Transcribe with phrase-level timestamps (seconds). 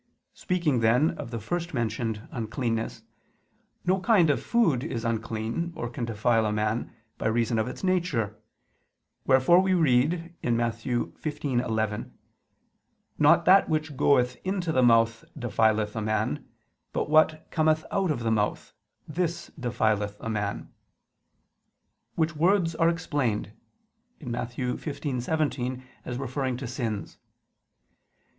[0.33, 3.03] Speaking then of the first mentioned uncleanness,
[3.85, 7.83] no kind of food is unclean, or can defile a man, by reason of its
[7.83, 8.35] nature;
[9.27, 10.73] wherefore we read (Matt.
[10.73, 12.13] 15:11):
[13.19, 16.47] "Not that which goeth into the mouth defileth a man;
[16.93, 18.73] but what cometh out of the mouth,
[19.07, 20.73] this defileth a man":
[22.15, 23.51] which words are explained
[24.19, 24.49] (Matt.
[24.49, 27.19] 15:17) as referring to sins.